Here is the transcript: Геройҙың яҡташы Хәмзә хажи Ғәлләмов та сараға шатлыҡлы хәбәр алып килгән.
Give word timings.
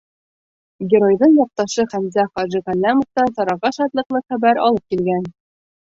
Геройҙың 0.93 1.35
яҡташы 1.41 1.85
Хәмзә 1.93 2.25
хажи 2.39 2.61
Ғәлләмов 2.71 3.07
та 3.21 3.27
сараға 3.37 3.73
шатлыҡлы 3.79 4.23
хәбәр 4.33 4.63
алып 4.71 4.95
килгән. 4.95 5.29